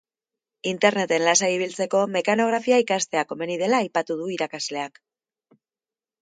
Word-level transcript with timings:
Interneten 0.69 1.25
lasai 1.27 1.49
ibiltzeko 1.57 2.01
mekanografia 2.13 2.79
ikastea 2.85 3.25
komeni 3.33 3.59
dela 3.65 3.83
aipatu 3.87 4.19
du 4.23 4.31
irakasleak. 4.39 4.99